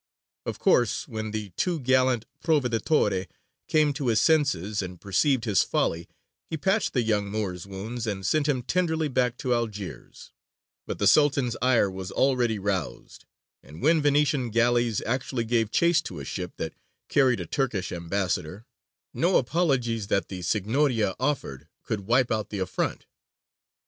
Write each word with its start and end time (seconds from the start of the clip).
Of 0.47 0.57
course 0.57 1.07
when 1.07 1.29
the 1.29 1.51
too 1.51 1.79
gallant 1.79 2.25
Proveditore 2.43 3.27
came 3.67 3.93
to 3.93 4.07
his 4.07 4.19
senses 4.19 4.81
and 4.81 4.99
perceived 4.99 5.45
his 5.45 5.61
folly, 5.61 6.07
he 6.49 6.57
patched 6.57 6.93
the 6.93 7.03
young 7.03 7.29
Moor's 7.29 7.67
wounds 7.67 8.07
and 8.07 8.25
sent 8.25 8.47
him 8.47 8.63
tenderly 8.63 9.07
back 9.09 9.37
to 9.37 9.53
Algiers: 9.53 10.31
but 10.87 10.97
the 10.97 11.05
Sultan's 11.05 11.55
ire 11.61 11.87
was 11.91 12.11
already 12.11 12.57
roused, 12.57 13.25
and 13.61 13.79
when 13.83 14.01
Venetian 14.01 14.49
galleys 14.49 15.03
actually 15.05 15.45
gave 15.45 15.69
chase 15.69 16.01
to 16.01 16.19
a 16.19 16.25
ship 16.25 16.53
that 16.57 16.73
carried 17.07 17.39
a 17.39 17.45
Turkish 17.45 17.91
ambassador, 17.91 18.65
no 19.13 19.37
apologies 19.37 20.07
that 20.07 20.29
the 20.29 20.41
Signoria 20.41 21.15
offered 21.19 21.67
could 21.83 22.07
wipe 22.07 22.31
out 22.31 22.49
the 22.49 22.57
affront. 22.57 23.05